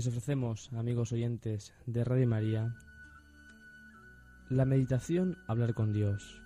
Les 0.00 0.06
ofrecemos, 0.06 0.72
amigos 0.72 1.12
oyentes 1.12 1.74
de 1.84 2.04
Radio 2.04 2.26
María, 2.26 2.74
la 4.48 4.64
meditación 4.64 5.36
Hablar 5.46 5.74
con 5.74 5.92
Dios. 5.92 6.40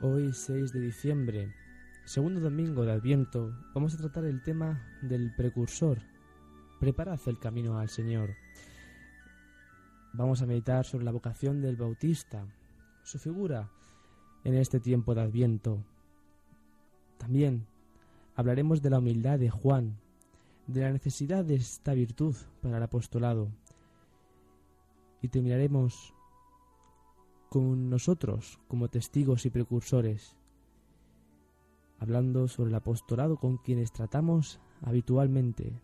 Hoy, 0.00 0.32
6 0.32 0.72
de 0.72 0.78
diciembre, 0.78 1.52
segundo 2.04 2.38
domingo 2.38 2.84
de 2.84 2.92
Adviento, 2.92 3.58
vamos 3.74 3.92
a 3.92 3.96
tratar 3.96 4.24
el 4.26 4.40
tema 4.40 4.86
del 5.02 5.34
precursor. 5.34 5.98
Preparad 6.78 7.18
el 7.26 7.40
camino 7.40 7.76
al 7.80 7.88
Señor. 7.88 8.36
Vamos 10.12 10.42
a 10.42 10.46
meditar 10.46 10.84
sobre 10.84 11.04
la 11.04 11.10
vocación 11.10 11.60
del 11.60 11.74
Bautista, 11.74 12.46
su 13.02 13.18
figura 13.18 13.68
en 14.44 14.54
este 14.54 14.78
tiempo 14.78 15.12
de 15.12 15.22
Adviento. 15.22 15.82
También 17.18 17.66
hablaremos 18.36 18.82
de 18.82 18.90
la 18.90 18.98
humildad 18.98 19.38
de 19.38 19.50
Juan, 19.50 19.98
de 20.66 20.82
la 20.82 20.92
necesidad 20.92 21.44
de 21.44 21.54
esta 21.54 21.94
virtud 21.94 22.36
para 22.60 22.76
el 22.76 22.82
apostolado. 22.82 23.48
Y 25.22 25.28
terminaremos 25.28 26.14
con 27.48 27.88
nosotros 27.88 28.60
como 28.68 28.88
testigos 28.88 29.46
y 29.46 29.50
precursores, 29.50 30.36
hablando 31.98 32.46
sobre 32.46 32.68
el 32.68 32.76
apostolado 32.76 33.38
con 33.38 33.56
quienes 33.56 33.90
tratamos 33.90 34.60
habitualmente. 34.82 35.80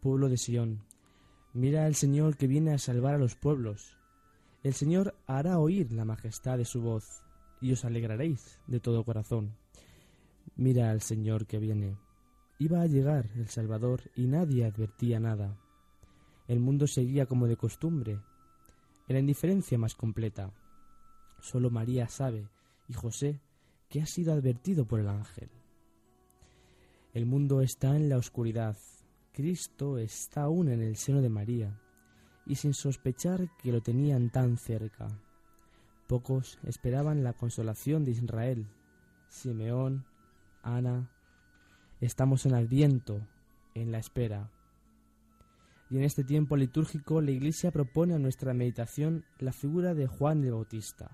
Pueblo 0.00 0.28
de 0.28 0.38
Sión, 0.38 0.82
mira 1.52 1.86
al 1.86 1.94
Señor 1.94 2.36
que 2.36 2.48
viene 2.48 2.72
a 2.72 2.78
salvar 2.78 3.14
a 3.14 3.18
los 3.18 3.36
pueblos. 3.36 3.96
El 4.64 4.74
Señor 4.74 5.14
hará 5.26 5.60
oír 5.60 5.92
la 5.92 6.04
majestad 6.04 6.58
de 6.58 6.64
su 6.64 6.80
voz, 6.80 7.22
y 7.60 7.72
os 7.72 7.84
alegraréis 7.84 8.60
de 8.66 8.80
todo 8.80 9.04
corazón. 9.04 9.56
Mira 10.56 10.90
al 10.90 11.02
Señor 11.02 11.46
que 11.46 11.58
viene. 11.58 11.96
Iba 12.58 12.82
a 12.82 12.86
llegar 12.86 13.26
el 13.36 13.48
Salvador 13.48 14.10
y 14.16 14.26
nadie 14.26 14.64
advertía 14.64 15.20
nada. 15.20 15.56
El 16.48 16.60
mundo 16.60 16.86
seguía 16.86 17.26
como 17.26 17.46
de 17.46 17.56
costumbre, 17.56 18.20
en 19.06 19.14
la 19.14 19.20
indiferencia 19.20 19.78
más 19.78 19.94
completa. 19.94 20.52
Solo 21.40 21.70
María 21.70 22.08
sabe, 22.08 22.48
y 22.88 22.94
José, 22.94 23.40
que 23.88 24.02
ha 24.02 24.06
sido 24.06 24.32
advertido 24.32 24.86
por 24.86 25.00
el 25.00 25.08
ángel. 25.08 25.50
El 27.14 27.26
mundo 27.26 27.62
está 27.62 27.96
en 27.96 28.08
la 28.08 28.18
oscuridad, 28.18 28.76
Cristo 29.32 29.98
está 29.98 30.42
aún 30.42 30.68
en 30.68 30.82
el 30.82 30.96
seno 30.96 31.22
de 31.22 31.28
María, 31.28 31.80
y 32.44 32.56
sin 32.56 32.74
sospechar 32.74 33.48
que 33.58 33.72
lo 33.72 33.80
tenían 33.80 34.30
tan 34.30 34.56
cerca. 34.56 35.08
Pocos 36.08 36.58
esperaban 36.64 37.22
la 37.22 37.34
consolación 37.34 38.06
de 38.06 38.12
Israel. 38.12 38.66
Simeón, 39.28 40.06
Ana, 40.62 41.10
estamos 42.00 42.46
en 42.46 42.54
Adviento, 42.54 43.20
en 43.74 43.92
la 43.92 43.98
espera. 43.98 44.50
Y 45.90 45.98
en 45.98 46.04
este 46.04 46.24
tiempo 46.24 46.56
litúrgico 46.56 47.20
la 47.20 47.30
Iglesia 47.30 47.72
propone 47.72 48.14
a 48.14 48.18
nuestra 48.18 48.54
meditación 48.54 49.26
la 49.38 49.52
figura 49.52 49.92
de 49.92 50.06
Juan 50.06 50.42
el 50.44 50.52
Bautista. 50.52 51.10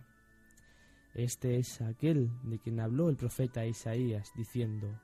Este 1.12 1.58
es 1.58 1.80
aquel 1.80 2.30
de 2.44 2.60
quien 2.60 2.78
habló 2.78 3.08
el 3.08 3.16
profeta 3.16 3.66
Isaías, 3.66 4.30
diciendo, 4.36 5.00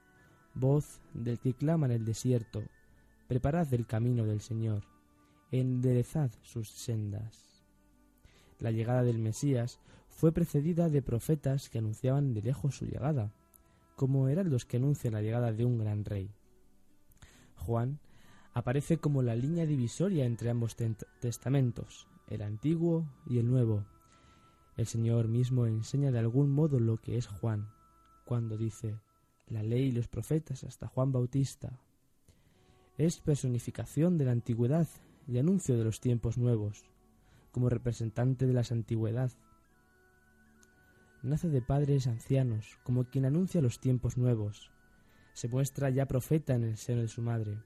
Voz 0.54 1.00
del 1.15 1.41
que 1.41 1.53
clama 1.54 1.86
en 1.86 1.92
el 1.92 2.04
desierto, 2.04 2.62
preparad 3.26 3.75
el 3.75 3.88
camino 3.88 4.25
del 4.25 4.41
Señor, 4.41 4.84
enderezad 5.50 6.31
sus 6.42 6.69
sendas. 6.70 7.50
La 8.60 8.71
llegada 8.71 9.03
del 9.03 9.19
Mesías 9.19 9.81
fue 10.09 10.32
precedida 10.32 10.91
de 10.91 11.00
profetas 11.00 11.71
que 11.71 11.78
anunciaban 11.78 12.34
de 12.34 12.43
lejos 12.43 12.76
su 12.76 12.84
llegada, 12.84 13.32
como 13.97 14.28
eran 14.28 14.50
los 14.50 14.66
que 14.66 14.76
anuncian 14.76 15.15
la 15.15 15.22
llegada 15.22 15.53
de 15.53 15.65
un 15.65 15.78
gran 15.78 16.04
rey. 16.04 16.31
Juan 17.56 18.00
aparece 18.53 18.98
como 18.98 19.22
la 19.22 19.34
línea 19.34 19.65
divisoria 19.65 20.26
entre 20.26 20.50
ambos 20.50 20.76
testamentos, 21.21 22.06
el 22.28 22.43
antiguo 22.43 23.09
y 23.26 23.38
el 23.38 23.48
nuevo. 23.50 23.87
El 24.77 24.87
Señor 24.87 25.28
mismo 25.28 25.66
enseña 25.66 26.10
de 26.10 26.19
algún 26.19 26.50
modo 26.50 26.81
lo 26.81 26.98
que 26.98 27.16
es 27.16 27.27
Juan, 27.27 27.71
cuando 28.27 28.59
dice 28.59 29.00
la 29.48 29.62
ley 29.62 29.87
y 29.87 29.92
los 29.92 30.06
profetas 30.06 30.65
hasta 30.65 30.87
Juan 30.87 31.12
Bautista. 31.12 31.81
Es 32.98 33.21
personificación 33.21 34.19
de 34.19 34.27
la 34.27 34.32
antigüedad 34.32 34.87
y 35.27 35.38
anuncio 35.38 35.78
de 35.78 35.84
los 35.84 36.00
tiempos 36.00 36.37
nuevos 36.37 36.84
como 37.50 37.69
representante 37.69 38.47
de 38.47 38.53
la 38.53 38.62
antigüedad. 38.71 39.31
Nace 41.22 41.49
de 41.49 41.61
padres 41.61 42.06
ancianos, 42.06 42.78
como 42.83 43.05
quien 43.05 43.27
anuncia 43.27 43.61
los 43.61 43.81
tiempos 43.81 44.16
nuevos. 44.16 44.71
Se 45.33 45.49
muestra 45.49 45.91
ya 45.91 46.06
profeta 46.06 46.55
en 46.55 46.65
el 46.65 46.77
seno 46.77 47.03
de 47.03 47.09
su 47.09 47.22
madre. 47.22 47.59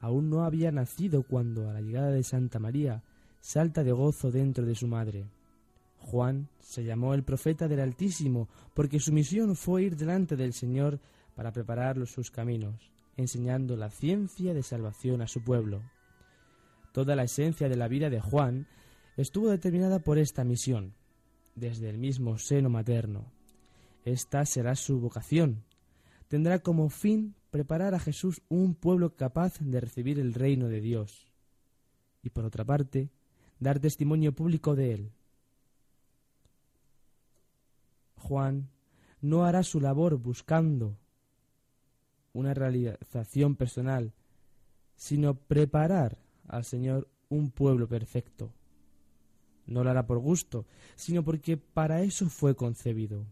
Aún 0.00 0.30
no 0.30 0.44
había 0.44 0.72
nacido 0.72 1.22
cuando, 1.22 1.68
a 1.68 1.74
la 1.74 1.80
llegada 1.80 2.10
de 2.10 2.22
Santa 2.22 2.58
María, 2.58 3.02
salta 3.40 3.84
de 3.84 3.92
gozo 3.92 4.30
dentro 4.30 4.64
de 4.64 4.74
su 4.74 4.86
madre. 4.86 5.26
Juan 5.98 6.48
se 6.60 6.84
llamó 6.84 7.14
el 7.14 7.24
profeta 7.24 7.68
del 7.68 7.80
Altísimo, 7.80 8.48
porque 8.74 9.00
su 9.00 9.12
misión 9.12 9.56
fue 9.56 9.82
ir 9.82 9.96
delante 9.96 10.36
del 10.36 10.52
Señor 10.52 11.00
para 11.34 11.52
preparar 11.52 12.06
sus 12.06 12.30
caminos, 12.30 12.90
enseñando 13.16 13.76
la 13.76 13.90
ciencia 13.90 14.54
de 14.54 14.62
salvación 14.62 15.20
a 15.22 15.28
su 15.28 15.42
pueblo. 15.42 15.82
Toda 16.92 17.14
la 17.16 17.24
esencia 17.24 17.68
de 17.68 17.76
la 17.76 17.88
vida 17.88 18.08
de 18.08 18.20
Juan 18.20 18.66
estuvo 19.22 19.50
determinada 19.50 19.98
por 19.98 20.18
esta 20.18 20.44
misión, 20.44 20.94
desde 21.54 21.90
el 21.90 21.98
mismo 21.98 22.38
seno 22.38 22.70
materno. 22.70 23.32
Esta 24.04 24.46
será 24.46 24.76
su 24.76 25.00
vocación. 25.00 25.64
Tendrá 26.28 26.60
como 26.60 26.88
fin 26.88 27.34
preparar 27.50 27.94
a 27.94 27.98
Jesús 27.98 28.42
un 28.48 28.74
pueblo 28.74 29.16
capaz 29.16 29.58
de 29.58 29.80
recibir 29.80 30.18
el 30.20 30.34
reino 30.34 30.68
de 30.68 30.80
Dios. 30.80 31.32
Y 32.22 32.30
por 32.30 32.44
otra 32.44 32.64
parte, 32.64 33.10
dar 33.58 33.80
testimonio 33.80 34.34
público 34.34 34.76
de 34.76 34.94
él. 34.94 35.12
Juan 38.16 38.70
no 39.20 39.44
hará 39.44 39.62
su 39.62 39.80
labor 39.80 40.16
buscando 40.16 40.96
una 42.32 42.54
realización 42.54 43.56
personal, 43.56 44.12
sino 44.94 45.34
preparar 45.34 46.18
al 46.46 46.64
Señor 46.64 47.08
un 47.28 47.50
pueblo 47.50 47.88
perfecto. 47.88 48.52
No 49.68 49.84
lo 49.84 49.90
hará 49.90 50.06
por 50.06 50.18
gusto, 50.18 50.66
sino 50.96 51.22
porque 51.22 51.58
para 51.58 52.00
eso 52.02 52.30
fue 52.30 52.56
concebido. 52.56 53.26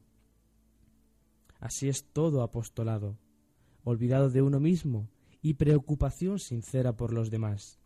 Así 1.58 1.88
es 1.88 2.04
todo 2.12 2.42
apostolado, 2.42 3.16
olvidado 3.84 4.28
de 4.28 4.42
uno 4.42 4.60
mismo 4.60 5.08
y 5.40 5.54
preocupación 5.54 6.38
sincera 6.38 6.94
por 6.94 7.14
los 7.14 7.30
demás. 7.30 7.78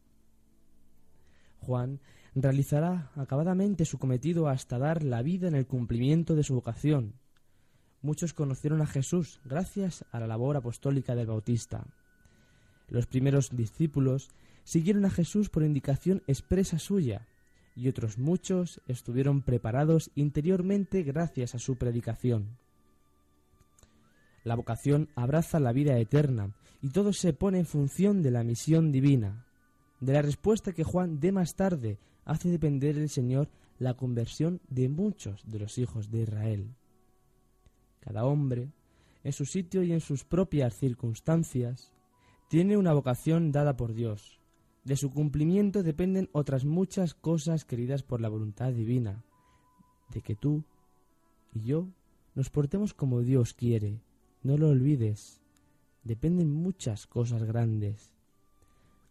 Juan 1.60 2.00
realizará 2.34 3.12
acabadamente 3.14 3.84
su 3.84 3.98
cometido 3.98 4.48
hasta 4.48 4.78
dar 4.78 5.04
la 5.04 5.22
vida 5.22 5.46
en 5.46 5.54
el 5.54 5.66
cumplimiento 5.66 6.34
de 6.34 6.42
su 6.42 6.54
vocación. 6.54 7.14
Muchos 8.02 8.34
conocieron 8.34 8.82
a 8.82 8.86
Jesús 8.86 9.40
gracias 9.44 10.04
a 10.10 10.18
la 10.18 10.26
labor 10.26 10.56
apostólica 10.56 11.14
del 11.14 11.28
Bautista. 11.28 11.86
Los 12.88 13.06
primeros 13.06 13.50
discípulos 13.54 14.30
siguieron 14.64 15.04
a 15.04 15.10
Jesús 15.10 15.50
por 15.50 15.62
indicación 15.62 16.24
expresa 16.26 16.80
suya, 16.80 17.28
y 17.76 17.88
otros 17.88 18.18
muchos 18.18 18.80
estuvieron 18.86 19.42
preparados 19.42 20.10
interiormente 20.14 21.02
gracias 21.02 21.54
a 21.54 21.58
su 21.58 21.76
predicación. 21.76 22.58
La 24.44 24.54
vocación 24.54 25.08
abraza 25.14 25.60
la 25.60 25.72
vida 25.72 25.98
eterna 25.98 26.54
y 26.82 26.90
todo 26.90 27.12
se 27.12 27.32
pone 27.32 27.58
en 27.58 27.66
función 27.66 28.22
de 28.22 28.30
la 28.30 28.42
misión 28.42 28.90
divina. 28.90 29.44
De 30.00 30.14
la 30.14 30.22
respuesta 30.22 30.72
que 30.72 30.84
Juan 30.84 31.20
dé 31.20 31.30
más 31.30 31.54
tarde 31.54 31.98
hace 32.24 32.48
depender 32.48 32.96
el 32.96 33.10
Señor 33.10 33.48
la 33.78 33.94
conversión 33.94 34.60
de 34.68 34.88
muchos 34.88 35.42
de 35.46 35.58
los 35.58 35.78
hijos 35.78 36.10
de 36.10 36.22
Israel. 36.22 36.74
Cada 38.00 38.24
hombre, 38.24 38.70
en 39.24 39.32
su 39.32 39.44
sitio 39.44 39.82
y 39.82 39.92
en 39.92 40.00
sus 40.00 40.24
propias 40.24 40.74
circunstancias, 40.74 41.92
tiene 42.48 42.76
una 42.76 42.92
vocación 42.94 43.52
dada 43.52 43.76
por 43.76 43.92
Dios, 43.94 44.39
de 44.84 44.96
su 44.96 45.10
cumplimiento 45.10 45.82
dependen 45.82 46.28
otras 46.32 46.64
muchas 46.64 47.14
cosas 47.14 47.64
queridas 47.64 48.02
por 48.02 48.20
la 48.20 48.28
voluntad 48.28 48.72
divina, 48.72 49.24
de 50.10 50.22
que 50.22 50.34
tú 50.34 50.64
y 51.52 51.62
yo 51.62 51.88
nos 52.34 52.50
portemos 52.50 52.94
como 52.94 53.20
Dios 53.20 53.54
quiere, 53.54 54.00
no 54.42 54.56
lo 54.56 54.68
olvides, 54.68 55.40
dependen 56.04 56.50
muchas 56.50 57.06
cosas 57.06 57.42
grandes. 57.44 58.14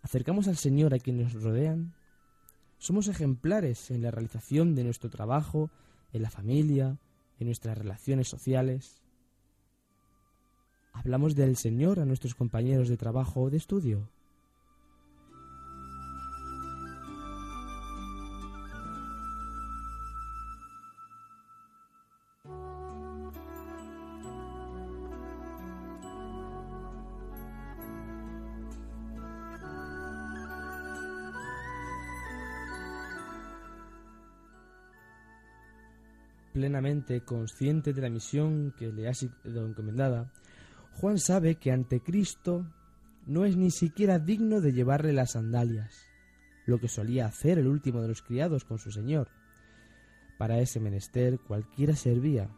Acercamos 0.01 0.47
al 0.47 0.57
Señor 0.57 0.93
a 0.93 0.99
quienes 0.99 1.33
nos 1.33 1.43
rodean, 1.43 1.93
somos 2.77 3.07
ejemplares 3.07 3.91
en 3.91 4.01
la 4.01 4.11
realización 4.11 4.73
de 4.73 4.85
nuestro 4.85 5.09
trabajo, 5.09 5.69
en 6.13 6.21
la 6.21 6.29
familia, 6.29 6.97
en 7.37 7.47
nuestras 7.47 7.77
relaciones 7.77 8.29
sociales. 8.29 9.01
Hablamos 10.93 11.35
del 11.35 11.57
Señor 11.57 11.99
a 11.99 12.05
nuestros 12.05 12.35
compañeros 12.35 12.87
de 12.87 12.97
trabajo 12.97 13.41
o 13.41 13.49
de 13.49 13.57
estudio. 13.57 14.09
Plenamente 36.59 37.21
consciente 37.21 37.93
de 37.93 38.01
la 38.01 38.09
misión 38.09 38.73
que 38.77 38.91
le 38.91 39.07
ha 39.07 39.13
sido 39.13 39.65
encomendada, 39.65 40.29
Juan 40.95 41.17
sabe 41.17 41.55
que 41.55 41.71
ante 41.71 42.01
Cristo 42.01 42.65
no 43.25 43.45
es 43.45 43.55
ni 43.55 43.71
siquiera 43.71 44.19
digno 44.19 44.59
de 44.59 44.73
llevarle 44.73 45.13
las 45.13 45.31
sandalias, 45.31 45.95
lo 46.65 46.77
que 46.77 46.89
solía 46.89 47.27
hacer 47.27 47.59
el 47.59 47.67
último 47.67 48.01
de 48.01 48.09
los 48.09 48.21
criados 48.21 48.65
con 48.65 48.77
su 48.77 48.91
señor. 48.91 49.29
Para 50.37 50.59
ese 50.59 50.81
menester 50.81 51.39
cualquiera 51.39 51.95
servía. 51.95 52.49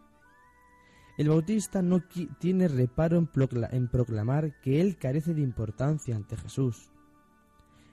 El 1.20 1.30
bautista 1.30 1.84
no 1.84 2.02
tiene 2.40 2.70
reparo 2.70 3.20
en 3.20 3.88
proclamar 3.88 4.60
que 4.62 4.82
él 4.82 4.98
carece 4.98 5.36
de 5.36 5.42
importancia 5.42 6.16
ante 6.16 6.38
Jesús. 6.38 6.92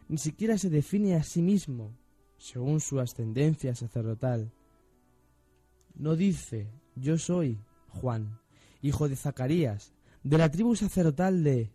Ni 0.09 0.17
siquiera 0.17 0.57
se 0.57 0.71
define 0.71 1.17
a 1.17 1.23
sí 1.23 1.43
mismo 1.43 1.99
según 2.39 2.81
su 2.81 2.99
ascendencia 2.99 3.75
sacerdotal. 3.75 4.55
No 5.99 6.17
dice, 6.17 6.71
yo 6.97 7.19
soy 7.19 7.59
Juan, 7.89 8.39
hijo 8.81 9.09
de 9.09 9.17
Zacarías, 9.17 9.93
de 10.23 10.39
la 10.39 10.50
tribu 10.50 10.75
sacerdotal 10.77 11.45
de... 11.45 11.71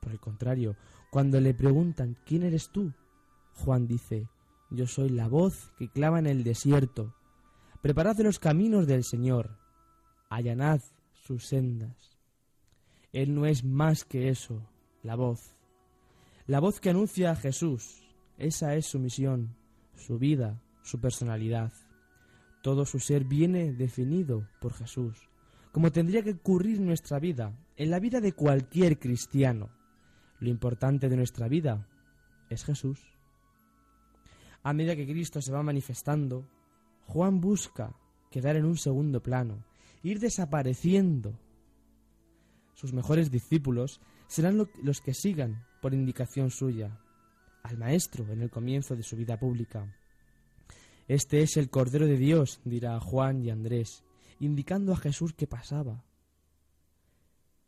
Por 0.00 0.12
el 0.12 0.20
contrario, 0.20 0.76
cuando 1.10 1.40
le 1.40 1.54
preguntan, 1.54 2.16
¿quién 2.26 2.42
eres 2.42 2.70
tú? 2.70 2.92
Juan 3.54 3.86
dice, 3.86 4.28
yo 4.70 4.86
soy 4.86 5.08
la 5.08 5.28
voz 5.28 5.72
que 5.78 5.88
clama 5.88 6.18
en 6.18 6.26
el 6.26 6.44
desierto. 6.44 7.14
Preparad 7.80 8.18
los 8.18 8.38
caminos 8.38 8.86
del 8.86 9.04
Señor, 9.04 9.58
allanad 10.28 10.80
sus 11.12 11.46
sendas. 11.46 12.18
Él 13.12 13.34
no 13.34 13.46
es 13.46 13.64
más 13.64 14.04
que 14.04 14.28
eso, 14.28 14.68
la 15.02 15.16
voz. 15.16 15.54
La 16.46 16.60
voz 16.60 16.80
que 16.80 16.90
anuncia 16.90 17.30
a 17.30 17.36
Jesús. 17.36 18.02
Esa 18.36 18.74
es 18.74 18.86
su 18.86 18.98
misión 18.98 19.56
su 19.96 20.18
vida, 20.18 20.62
su 20.82 21.00
personalidad. 21.00 21.72
Todo 22.66 22.84
su 22.84 22.98
ser 22.98 23.22
viene 23.22 23.72
definido 23.72 24.48
por 24.60 24.72
Jesús, 24.72 25.30
como 25.70 25.92
tendría 25.92 26.24
que 26.24 26.32
ocurrir 26.32 26.78
en 26.78 26.86
nuestra 26.86 27.20
vida, 27.20 27.56
en 27.76 27.92
la 27.92 28.00
vida 28.00 28.20
de 28.20 28.32
cualquier 28.32 28.98
cristiano. 28.98 29.70
Lo 30.40 30.48
importante 30.48 31.08
de 31.08 31.16
nuestra 31.16 31.46
vida 31.46 31.86
es 32.50 32.64
Jesús. 32.64 33.00
A 34.64 34.72
medida 34.72 34.96
que 34.96 35.06
Cristo 35.06 35.40
se 35.40 35.52
va 35.52 35.62
manifestando, 35.62 36.44
Juan 37.04 37.40
busca 37.40 37.94
quedar 38.32 38.56
en 38.56 38.64
un 38.64 38.78
segundo 38.78 39.22
plano, 39.22 39.64
ir 40.02 40.18
desapareciendo. 40.18 41.38
Sus 42.74 42.92
mejores 42.92 43.30
discípulos 43.30 44.00
serán 44.26 44.66
los 44.82 45.00
que 45.00 45.14
sigan 45.14 45.64
por 45.80 45.94
indicación 45.94 46.50
suya 46.50 46.98
al 47.62 47.78
Maestro 47.78 48.26
en 48.32 48.42
el 48.42 48.50
comienzo 48.50 48.96
de 48.96 49.04
su 49.04 49.14
vida 49.14 49.38
pública. 49.38 49.86
Este 51.08 51.42
es 51.42 51.56
el 51.56 51.70
Cordero 51.70 52.06
de 52.06 52.16
Dios, 52.16 52.60
dirá 52.64 52.98
Juan 52.98 53.42
y 53.42 53.50
Andrés, 53.50 54.02
indicando 54.40 54.92
a 54.92 54.96
Jesús 54.96 55.32
que 55.32 55.46
pasaba. 55.46 56.04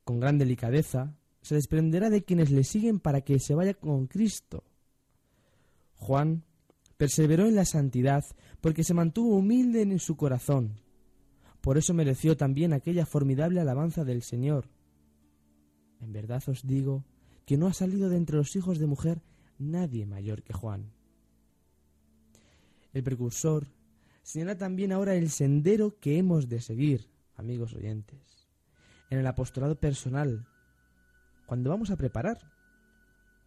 Con 0.05 0.19
gran 0.19 0.39
delicadeza, 0.39 1.15
se 1.41 1.55
desprenderá 1.55 2.11
de 2.11 2.25
quienes 2.25 2.51
le 2.51 2.65
siguen 2.65 2.99
para 2.99 3.21
que 3.21 3.39
se 3.39 3.55
vaya 3.55 3.75
con 3.75 4.07
Cristo. 4.07 4.65
Juan 5.95 6.45
perseveró 6.97 7.47
en 7.47 7.55
la 7.55 7.65
santidad 7.65 8.25
porque 8.61 8.85
se 8.85 8.95
mantuvo 8.95 9.37
humilde 9.37 9.83
en 9.83 9.99
su 9.99 10.17
corazón. 10.17 10.81
Por 11.61 11.79
eso 11.79 11.95
mereció 11.95 12.37
también 12.37 12.73
aquella 12.73 13.07
formidable 13.07 13.61
alabanza 13.61 14.05
del 14.05 14.23
Señor. 14.23 14.69
En 16.01 16.13
verdad 16.13 16.43
os 16.49 16.67
digo 16.67 17.05
que 17.47 17.57
no 17.57 17.67
ha 17.67 17.73
salido 17.73 18.09
de 18.09 18.17
entre 18.17 18.37
los 18.37 18.55
hijos 18.57 18.79
de 18.79 18.87
mujer 18.87 19.23
nadie 19.59 20.07
mayor 20.07 20.43
que 20.43 20.53
Juan. 20.53 20.93
El 22.99 23.05
precursor 23.05 23.69
señala 24.25 24.59
también 24.59 24.91
ahora 24.91 25.15
el 25.15 25.31
sendero 25.31 26.01
que 26.01 26.19
hemos 26.19 26.49
de 26.49 26.61
seguir, 26.61 27.09
amigos 27.37 27.73
oyentes, 27.73 28.51
en 29.09 29.21
el 29.21 29.27
apostolado 29.29 29.77
personal, 29.77 30.49
cuando 31.47 31.71
vamos 31.71 31.93
a 31.93 31.97
preparar 31.97 32.39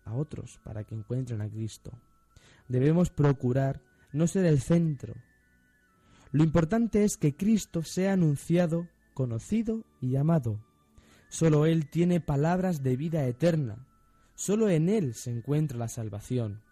a 0.06 0.14
otros 0.14 0.58
para 0.64 0.86
que 0.86 0.96
encuentren 0.96 1.42
a 1.42 1.50
Cristo. 1.50 1.92
Debemos 2.70 3.10
procurar 3.10 3.82
no 4.14 4.26
ser 4.26 4.46
el 4.46 4.62
centro. 4.62 5.16
Lo 6.32 6.46
importante 6.46 7.04
es 7.04 7.18
que 7.18 7.36
Cristo 7.36 7.84
sea 7.84 8.14
anunciado, 8.14 8.88
conocido 9.14 9.84
y 10.00 10.16
amado. 10.16 10.64
Solo 11.28 11.66
Él 11.66 11.90
tiene 11.90 12.22
palabras 12.22 12.84
de 12.84 12.96
vida 12.96 13.28
eterna 13.28 13.86
Solo 14.36 14.70
en 14.70 14.88
Él 14.88 15.14
se 15.14 15.30
encuentra 15.30 15.78
la 15.78 15.90
salvación. 15.90 16.64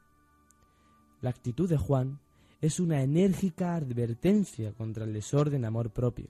La 1.20 1.30
actitud 1.30 1.68
de 1.68 1.76
Juan 1.76 2.22
es 2.62 2.80
una 2.80 3.02
enérgica 3.02 3.76
advertencia 3.76 4.74
contra 4.74 5.06
el 5.06 5.14
desorden 5.14 5.64
amor 5.64 5.92
propio, 5.92 6.28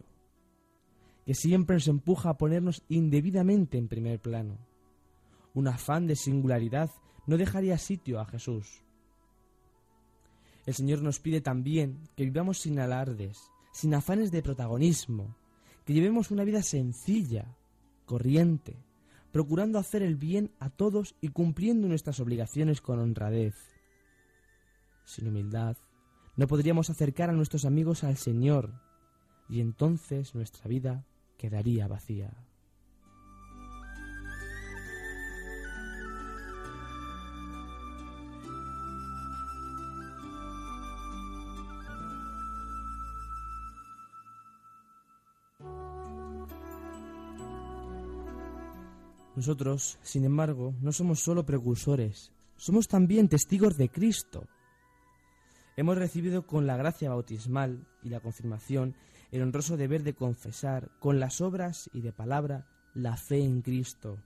que 1.26 1.34
siempre 1.34 1.76
nos 1.76 1.88
empuja 1.88 2.30
a 2.30 2.38
ponernos 2.38 2.84
indebidamente 2.88 3.78
en 3.78 3.88
primer 3.88 4.20
plano. 4.20 4.58
Un 5.54 5.68
afán 5.68 6.06
de 6.06 6.16
singularidad 6.16 6.92
no 7.26 7.38
dejaría 7.38 7.78
sitio 7.78 8.20
a 8.20 8.26
Jesús. 8.26 8.84
El 10.66 10.76
Señor 10.76 11.02
nos 11.02 11.20
pide 11.20 11.42
también 11.42 11.98
que 12.16 12.26
vivamos 12.26 12.60
sin 12.60 12.80
alardes, 12.80 13.40
sin 13.72 13.96
afanes 13.96 14.32
de 14.32 14.44
protagonismo, 14.44 15.36
que 15.86 15.94
llevemos 15.94 16.30
una 16.30 16.44
vida 16.44 16.62
sencilla, 16.62 17.58
corriente, 18.06 18.76
procurando 19.32 19.80
hacer 19.80 20.04
el 20.04 20.16
bien 20.16 20.52
a 20.60 20.70
todos 20.70 21.16
y 21.22 21.30
cumpliendo 21.30 21.88
nuestras 21.88 22.20
obligaciones 22.20 22.82
con 22.82 23.00
honradez. 23.00 23.56
Sin 25.06 25.28
humildad, 25.28 25.78
no 26.40 26.48
podríamos 26.48 26.90
acercar 26.90 27.30
a 27.30 27.34
nuestros 27.34 27.66
amigos 27.66 28.06
al 28.06 28.16
Señor, 28.16 28.72
y 29.50 29.60
entonces 29.60 30.36
nuestra 30.36 30.70
vida 30.70 31.06
quedaría 31.38 31.86
vacía. 31.90 32.32
Nosotros, 49.36 50.00
sin 50.02 50.24
embargo, 50.24 50.74
no 50.80 50.94
somos 50.94 51.20
solo 51.20 51.46
precursores, 51.46 52.32
somos 52.56 52.88
también 52.88 53.28
testigos 53.28 53.76
de 53.76 53.90
Cristo. 53.90 54.48
Hemos 55.80 55.98
recibido 55.98 56.46
con 56.46 56.68
la 56.68 56.76
gracia 56.76 57.08
bautismal 57.08 57.88
y 58.04 58.10
la 58.10 58.20
confirmación 58.20 58.96
el 59.32 59.44
honroso 59.44 59.78
deber 59.78 60.04
de 60.04 60.14
confesar 60.14 60.92
con 61.00 61.22
las 61.22 61.40
obras 61.40 61.90
y 61.94 62.02
de 62.02 62.12
palabra 62.12 62.68
la 62.94 63.16
fe 63.16 63.42
en 63.42 63.62
Cristo. 63.62 64.18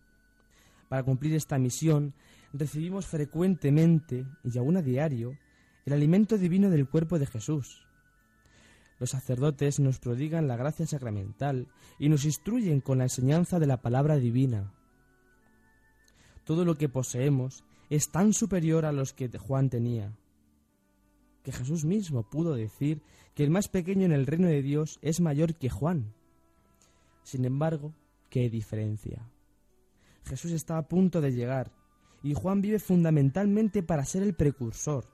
Para 0.90 1.04
cumplir 1.04 1.36
esta 1.36 1.60
misión 1.60 2.16
recibimos 2.54 3.06
frecuentemente 3.06 4.26
y 4.44 4.58
aún 4.58 4.78
a 4.78 4.82
diario 4.82 5.38
el 5.86 5.94
alimento 5.94 6.40
divino 6.40 6.72
del 6.72 6.90
cuerpo 6.90 7.20
de 7.20 7.28
Jesús. 7.28 7.86
Los 8.98 9.12
sacerdotes 9.12 9.80
nos 9.80 10.00
prodigan 10.00 10.48
la 10.48 10.58
gracia 10.58 10.88
sacramental 10.88 11.68
y 12.00 12.10
nos 12.10 12.26
instruyen 12.26 12.82
con 12.82 12.98
la 12.98 13.04
enseñanza 13.04 13.60
de 13.60 13.68
la 13.68 13.80
palabra 13.80 14.16
divina 14.16 14.74
todo 16.46 16.66
lo 16.66 16.76
que 16.76 16.90
poseemos 16.90 17.64
es 17.90 18.10
tan 18.10 18.34
superior 18.34 18.86
a 18.86 18.92
los 18.92 19.14
que 19.14 19.30
Juan 19.38 19.70
tenía, 19.70 20.18
que 21.44 21.52
Jesús 21.52 21.86
mismo 21.86 22.24
pudo 22.24 22.56
decir 22.56 23.02
que 23.36 23.44
el 23.44 23.52
más 23.52 23.68
pequeño 23.68 24.06
en 24.06 24.14
el 24.14 24.26
reino 24.26 24.48
de 24.48 24.62
Dios 24.62 24.98
es 25.02 25.20
mayor 25.20 25.56
que 25.56 25.70
Juan. 25.70 26.14
Sin 27.24 27.46
embargo, 27.46 27.94
¿qué 28.30 28.50
diferencia? 28.50 29.30
Jesús 30.26 30.52
está 30.52 30.78
a 30.78 30.88
punto 30.88 31.22
de 31.22 31.32
llegar 31.32 31.72
y 32.22 32.34
Juan 32.34 32.62
vive 32.62 32.80
fundamentalmente 32.80 33.84
para 33.84 34.06
ser 34.06 34.24
el 34.24 34.34
precursor. 34.34 35.06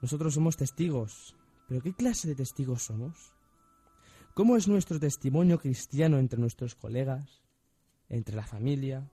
Nosotros 0.00 0.34
somos 0.34 0.56
testigos, 0.56 1.36
pero 1.68 1.82
¿qué 1.82 1.92
clase 1.92 2.28
de 2.28 2.34
testigos 2.34 2.82
somos? 2.82 3.32
¿Cómo 4.34 4.56
es 4.56 4.68
nuestro 4.68 4.98
testimonio 4.98 5.58
cristiano 5.58 6.18
entre 6.18 6.38
nuestros 6.38 6.74
colegas, 6.74 7.42
entre 8.08 8.36
la 8.36 8.46
familia, 8.46 9.10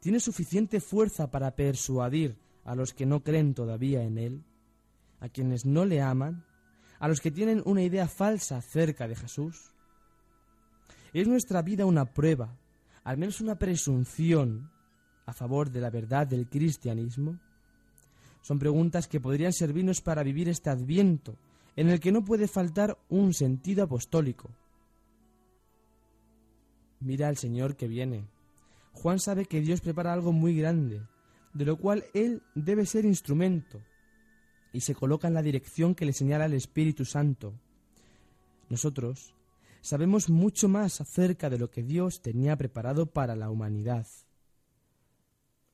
tiene 0.00 0.20
suficiente 0.20 0.80
fuerza 0.80 1.30
para 1.30 1.54
persuadir 1.54 2.36
a 2.64 2.74
los 2.74 2.94
que 2.94 3.06
no 3.06 3.22
creen 3.22 3.54
todavía 3.54 4.02
en 4.02 4.18
Él, 4.18 4.44
a 5.20 5.28
quienes 5.28 5.64
no 5.64 5.84
le 5.84 6.00
aman, 6.00 6.44
a 6.98 7.08
los 7.08 7.20
que 7.20 7.30
tienen 7.30 7.62
una 7.64 7.82
idea 7.82 8.08
falsa 8.08 8.56
acerca 8.56 9.06
de 9.08 9.16
Jesús? 9.16 9.72
¿Es 11.12 11.28
nuestra 11.28 11.62
vida 11.62 11.86
una 11.86 12.06
prueba, 12.06 12.56
al 13.04 13.18
menos 13.18 13.40
una 13.40 13.56
presunción, 13.58 14.70
a 15.26 15.32
favor 15.32 15.70
de 15.70 15.80
la 15.80 15.90
verdad 15.90 16.26
del 16.26 16.48
cristianismo? 16.48 17.38
Son 18.42 18.58
preguntas 18.58 19.08
que 19.08 19.20
podrían 19.20 19.52
servirnos 19.52 20.00
para 20.00 20.22
vivir 20.22 20.48
este 20.48 20.70
adviento, 20.70 21.36
en 21.76 21.88
el 21.88 22.00
que 22.00 22.12
no 22.12 22.24
puede 22.24 22.48
faltar 22.48 22.98
un 23.08 23.32
sentido 23.32 23.84
apostólico. 23.84 24.50
Mira 27.00 27.28
al 27.28 27.36
Señor 27.36 27.76
que 27.76 27.88
viene, 27.88 28.26
Juan 28.92 29.18
sabe 29.18 29.46
que 29.46 29.60
Dios 29.60 29.80
prepara 29.80 30.12
algo 30.12 30.32
muy 30.32 30.56
grande, 30.56 31.02
de 31.54 31.64
lo 31.64 31.76
cual 31.78 32.04
él 32.12 32.42
debe 32.54 32.84
ser 32.84 33.04
instrumento, 33.04 33.80
y 34.72 34.80
se 34.80 34.94
coloca 34.94 35.28
en 35.28 35.34
la 35.34 35.42
dirección 35.42 35.94
que 35.94 36.04
le 36.04 36.12
señala 36.12 36.46
el 36.46 36.54
Espíritu 36.54 37.04
Santo. 37.04 37.54
Nosotros 38.68 39.34
sabemos 39.80 40.28
mucho 40.28 40.68
más 40.68 41.00
acerca 41.00 41.48
de 41.48 41.58
lo 41.58 41.70
que 41.70 41.84
Dios 41.84 42.22
tenía 42.22 42.56
preparado 42.56 43.06
para 43.06 43.36
la 43.36 43.50
humanidad. 43.50 44.06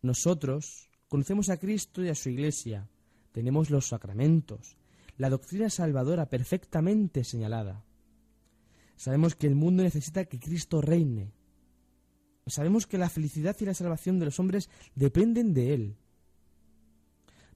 Nosotros 0.02 0.90
conocemos 1.08 1.48
a 1.48 1.56
Cristo 1.56 2.04
y 2.04 2.10
a 2.10 2.14
su 2.14 2.28
Iglesia, 2.28 2.88
tenemos 3.32 3.70
los 3.70 3.88
sacramentos, 3.88 4.76
la 5.16 5.30
doctrina 5.30 5.70
salvadora 5.70 6.28
perfectamente 6.28 7.24
señalada. 7.24 7.84
Sabemos 8.96 9.34
que 9.34 9.46
el 9.46 9.54
mundo 9.54 9.82
necesita 9.82 10.26
que 10.26 10.38
Cristo 10.38 10.82
reine. 10.82 11.32
Sabemos 12.50 12.86
que 12.86 12.98
la 12.98 13.08
felicidad 13.08 13.56
y 13.60 13.64
la 13.64 13.74
salvación 13.74 14.18
de 14.18 14.26
los 14.26 14.38
hombres 14.40 14.68
dependen 14.94 15.54
de 15.54 15.74
Él. 15.74 15.96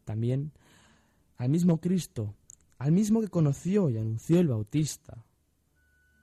También 0.04 0.52
al 1.36 1.50
mismo 1.50 1.80
Cristo, 1.80 2.34
al 2.78 2.92
mismo 2.92 3.20
que 3.20 3.28
conoció 3.28 3.90
y 3.90 3.98
anunció 3.98 4.40
el 4.40 4.48
Bautista. 4.48 5.24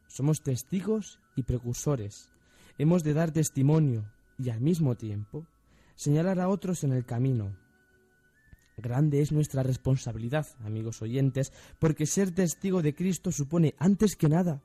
Somos 0.08 0.42
testigos 0.42 1.20
y 1.36 1.44
precursores. 1.44 2.32
Hemos 2.78 3.04
de 3.04 3.14
dar 3.14 3.32
testimonio 3.32 4.12
y 4.38 4.50
al 4.50 4.62
mismo 4.62 4.96
tiempo 4.96 5.46
señalar 5.96 6.40
a 6.40 6.50
otros 6.50 6.84
en 6.84 6.94
el 6.94 7.06
camino. 7.06 7.56
Grande 8.78 9.22
es 9.22 9.32
nuestra 9.32 9.64
responsabilidad, 9.64 10.48
amigos 10.64 11.02
oyentes, 11.02 11.54
porque 11.80 12.06
ser 12.06 12.32
testigo 12.32 12.82
de 12.82 12.96
Cristo 12.96 13.32
supone, 13.32 13.76
antes 13.78 14.16
que 14.16 14.30
nada, 14.30 14.64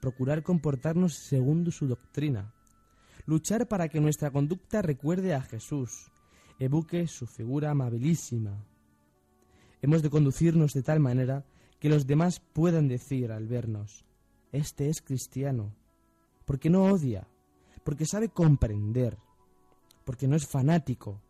procurar 0.00 0.42
comportarnos 0.42 1.14
según 1.14 1.70
su 1.70 1.86
doctrina, 1.86 2.52
luchar 3.26 3.68
para 3.68 3.88
que 3.88 4.00
nuestra 4.00 4.30
conducta 4.30 4.82
recuerde 4.82 5.34
a 5.34 5.42
Jesús, 5.42 6.10
evoque 6.58 7.06
su 7.06 7.26
figura 7.26 7.70
amabilísima. 7.70 8.64
Hemos 9.82 10.02
de 10.02 10.10
conducirnos 10.10 10.72
de 10.72 10.82
tal 10.82 11.00
manera 11.00 11.44
que 11.78 11.88
los 11.88 12.06
demás 12.06 12.40
puedan 12.40 12.88
decir 12.88 13.32
al 13.32 13.46
vernos, 13.46 14.04
este 14.52 14.88
es 14.88 15.00
cristiano, 15.00 15.74
porque 16.44 16.68
no 16.68 16.84
odia, 16.84 17.26
porque 17.84 18.04
sabe 18.04 18.28
comprender, 18.28 19.16
porque 20.04 20.28
no 20.28 20.36
es 20.36 20.46
fanático, 20.46 21.20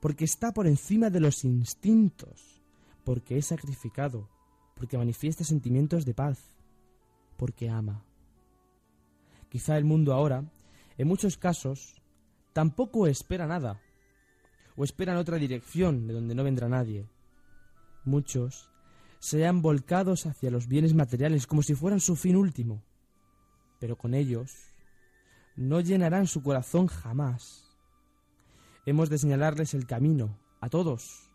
porque 0.00 0.24
está 0.24 0.52
por 0.52 0.66
encima 0.66 1.08
de 1.08 1.20
los 1.20 1.44
instintos, 1.44 2.62
porque 3.04 3.38
es 3.38 3.46
sacrificado, 3.46 4.28
porque 4.74 4.98
manifiesta 4.98 5.44
sentimientos 5.44 6.04
de 6.04 6.14
paz, 6.14 6.38
porque 7.36 7.70
ama. 7.70 8.04
Quizá 9.48 9.78
el 9.78 9.84
mundo 9.84 10.12
ahora, 10.12 10.44
en 10.98 11.08
muchos 11.08 11.36
casos, 11.36 12.02
tampoco 12.52 13.06
espera 13.06 13.46
nada, 13.46 13.80
o 14.76 14.84
espera 14.84 15.12
en 15.12 15.18
otra 15.18 15.38
dirección 15.38 16.06
de 16.06 16.14
donde 16.14 16.34
no 16.34 16.44
vendrá 16.44 16.68
nadie. 16.68 17.08
Muchos 18.04 18.68
se 19.18 19.46
han 19.46 19.62
volcados 19.62 20.26
hacia 20.26 20.50
los 20.50 20.68
bienes 20.68 20.94
materiales 20.94 21.46
como 21.46 21.62
si 21.62 21.74
fueran 21.74 22.00
su 22.00 22.16
fin 22.16 22.36
último, 22.36 22.82
pero 23.80 23.96
con 23.96 24.14
ellos 24.14 24.52
no 25.56 25.80
llenarán 25.80 26.26
su 26.26 26.42
corazón 26.42 26.86
jamás 26.86 27.64
hemos 28.86 29.08
de 29.08 29.18
señalarles 29.18 29.74
el 29.74 29.86
camino, 29.86 30.38
a 30.60 30.68
todos. 30.68 31.30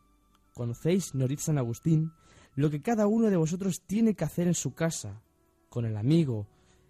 Conocéis, 0.54 1.16
Norit 1.16 1.40
San 1.40 1.58
Agustín, 1.58 2.12
lo 2.56 2.70
que 2.70 2.82
cada 2.82 3.08
uno 3.08 3.30
de 3.30 3.38
vosotros 3.38 3.82
tiene 3.86 4.16
que 4.16 4.24
hacer 4.24 4.48
en 4.48 4.54
su 4.54 4.74
casa, 4.74 5.22
con 5.70 5.86
el 5.86 5.98
amigo, 5.98 6.48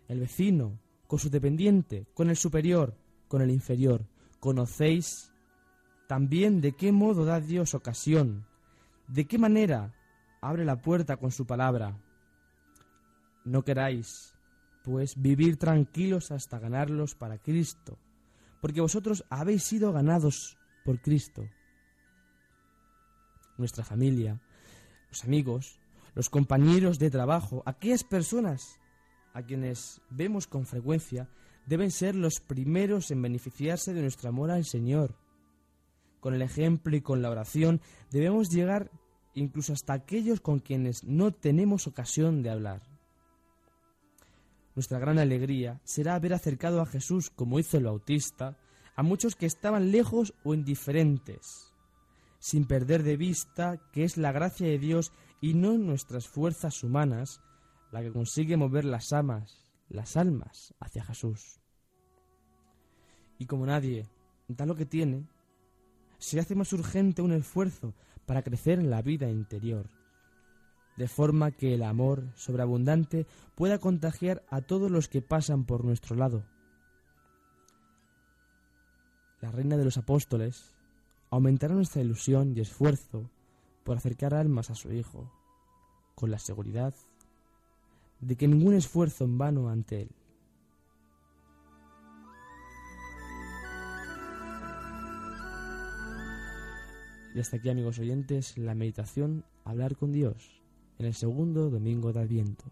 el 0.07 0.19
vecino, 0.19 0.79
con 1.09 1.19
su 1.19 1.29
dependiente, 1.29 2.05
con 2.13 2.29
el 2.29 2.37
superior, 2.37 2.95
con 3.27 3.41
el 3.41 3.51
inferior. 3.51 4.05
Conocéis 4.39 5.33
también 6.07 6.61
de 6.61 6.77
qué 6.77 6.93
modo 6.93 7.25
da 7.25 7.41
Dios 7.41 7.73
ocasión, 7.73 8.45
de 9.09 9.25
qué 9.25 9.37
manera 9.37 9.93
abre 10.39 10.63
la 10.63 10.81
puerta 10.81 11.17
con 11.17 11.31
su 11.31 11.45
palabra. 11.45 12.01
No 13.43 13.63
queráis, 13.63 14.33
pues, 14.85 15.21
vivir 15.21 15.57
tranquilos 15.57 16.31
hasta 16.31 16.59
ganarlos 16.59 17.15
para 17.15 17.37
Cristo 17.39 17.99
porque 18.61 18.81
vosotros 18.81 19.23
habéis 19.29 19.63
sido 19.63 19.91
ganados 19.91 20.57
por 20.83 21.01
Cristo. 21.01 21.47
Nuestra 23.57 23.83
familia, 23.83 24.41
los 25.09 25.23
amigos, 25.23 25.79
los 26.15 26.29
compañeros 26.29 26.99
de 26.99 27.09
trabajo, 27.09 27.63
aquellas 27.65 28.03
personas 28.03 28.78
a 29.39 29.45
quienes 29.45 30.01
vemos 30.09 30.47
con 30.47 30.65
frecuencia, 30.65 31.29
deben 31.65 31.91
ser 31.91 32.15
los 32.15 32.39
primeros 32.39 33.11
en 33.11 33.21
beneficiarse 33.21 33.93
de 33.93 34.01
nuestro 34.01 34.29
amor 34.29 34.51
al 34.51 34.65
Señor. 34.65 35.15
Con 36.19 36.33
el 36.33 36.41
ejemplo 36.41 36.95
y 36.95 37.01
con 37.01 37.21
la 37.21 37.29
oración 37.29 37.81
debemos 38.11 38.49
llegar 38.49 38.91
incluso 39.33 39.73
hasta 39.73 39.93
aquellos 39.93 40.41
con 40.41 40.59
quienes 40.59 41.03
no 41.03 41.31
tenemos 41.31 41.87
ocasión 41.87 42.43
de 42.43 42.49
hablar. 42.49 42.81
Nuestra 44.75 44.99
gran 44.99 45.19
alegría 45.19 45.81
será 45.83 46.15
haber 46.15 46.33
acercado 46.33 46.81
a 46.81 46.85
Jesús, 46.85 47.29
como 47.29 47.59
hizo 47.59 47.77
el 47.77 47.85
Bautista, 47.85 48.57
a 48.95 49.03
muchos 49.03 49.35
que 49.35 49.45
estaban 49.45 49.91
lejos 49.91 50.33
o 50.43 50.53
indiferentes, 50.53 51.73
sin 52.39 52.65
perder 52.65 53.03
de 53.03 53.17
vista 53.17 53.77
que 53.91 54.03
es 54.03 54.17
la 54.17 54.31
gracia 54.31 54.67
de 54.67 54.79
Dios 54.79 55.11
y 55.41 55.53
no 55.53 55.77
nuestras 55.77 56.27
fuerzas 56.27 56.83
humanas 56.83 57.41
la 57.91 58.01
que 58.01 58.11
consigue 58.11 58.57
mover 58.57 58.85
las 58.85 59.13
almas, 59.13 59.71
las 59.89 60.17
almas 60.17 60.73
hacia 60.79 61.03
Jesús. 61.03 61.59
Y 63.37 63.45
como 63.45 63.65
nadie 63.65 64.07
da 64.47 64.65
lo 64.65 64.75
que 64.75 64.85
tiene, 64.85 65.27
se 66.17 66.39
hace 66.39 66.55
más 66.55 66.73
urgente 66.73 67.21
un 67.21 67.31
esfuerzo 67.31 67.93
para 68.25 68.43
crecer 68.43 68.79
en 68.79 68.89
la 68.89 69.01
vida 69.01 69.29
interior 69.29 69.89
de 70.99 71.07
forma 71.07 71.51
que 71.51 71.73
el 71.73 71.83
amor 71.83 72.27
sobreabundante 72.35 73.25
pueda 73.55 73.79
contagiar 73.79 74.43
a 74.49 74.59
todos 74.59 74.91
los 74.91 75.07
que 75.07 75.21
pasan 75.21 75.63
por 75.63 75.85
nuestro 75.85 76.17
lado. 76.17 76.43
La 79.39 79.49
reina 79.49 79.77
de 79.77 79.85
los 79.85 79.97
apóstoles 79.97 80.75
aumentará 81.29 81.73
nuestra 81.73 82.01
ilusión 82.01 82.53
y 82.53 82.59
esfuerzo 82.59 83.31
por 83.85 83.95
acercar 83.95 84.33
almas 84.33 84.71
a 84.71 84.75
su 84.75 84.91
Hijo, 84.91 85.31
con 86.15 86.31
la 86.31 86.37
seguridad 86.37 86.93
de 88.21 88.35
que 88.35 88.47
ningún 88.47 88.73
esfuerzo 88.73 89.25
en 89.25 89.37
vano 89.37 89.69
ante 89.69 90.03
Él. 90.03 90.09
Y 97.35 97.39
hasta 97.39 97.57
aquí 97.57 97.69
amigos 97.69 97.99
oyentes, 97.99 98.57
la 98.57 98.75
meditación 98.75 99.45
Hablar 99.63 99.95
con 99.95 100.11
Dios 100.11 100.61
en 100.97 101.05
el 101.05 101.13
segundo 101.13 101.69
domingo 101.69 102.11
de 102.11 102.21
Adviento. 102.21 102.65